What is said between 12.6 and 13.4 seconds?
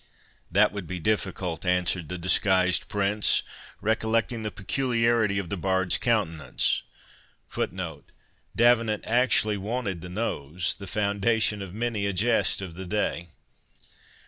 of the day.